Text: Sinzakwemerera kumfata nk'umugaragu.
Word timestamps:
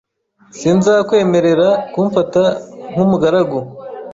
Sinzakwemerera 0.57 1.69
kumfata 1.91 2.43
nk'umugaragu. 2.91 3.59